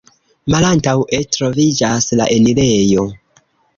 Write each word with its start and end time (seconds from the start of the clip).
Malantaŭe 0.53 1.19
troviĝas 1.37 2.09
la 2.21 2.27
enirejo. 2.39 3.05